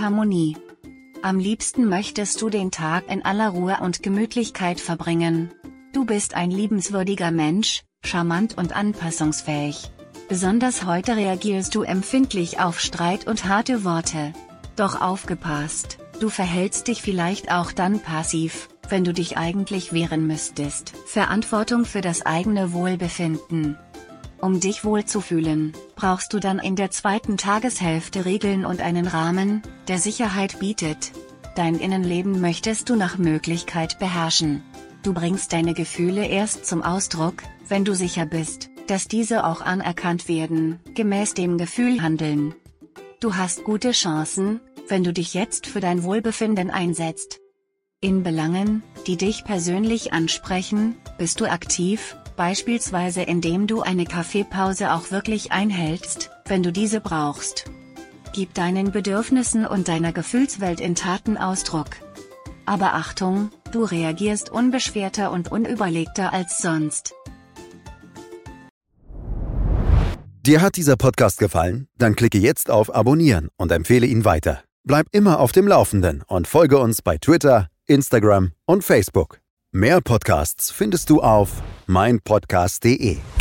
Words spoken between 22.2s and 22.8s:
eigene